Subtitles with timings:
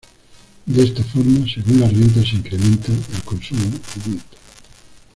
[0.65, 3.61] De esta forma, según la renta se incrementa, el consumo
[3.93, 4.35] aumenta.